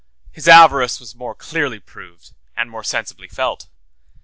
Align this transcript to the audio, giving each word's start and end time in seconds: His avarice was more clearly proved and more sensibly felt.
His 0.31 0.47
avarice 0.47 0.99
was 0.99 1.13
more 1.13 1.35
clearly 1.35 1.79
proved 1.79 2.33
and 2.57 2.71
more 2.71 2.83
sensibly 2.83 3.27
felt. 3.27 3.67